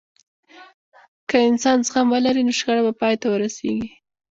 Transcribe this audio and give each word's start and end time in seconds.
که 1.29 1.37
انسان 1.49 1.77
زغم 1.87 2.07
ولري، 2.13 2.41
نو 2.47 2.53
شخړه 2.59 2.81
به 2.85 2.93
پای 3.01 3.15
ته 3.21 3.27
ورسیږي. 3.29 3.87